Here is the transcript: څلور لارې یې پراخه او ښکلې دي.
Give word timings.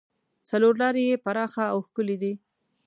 څلور 0.49 0.73
لارې 0.81 1.03
یې 1.09 1.21
پراخه 1.25 1.63
او 1.73 1.79
ښکلې 1.87 2.15
دي. 2.21 2.33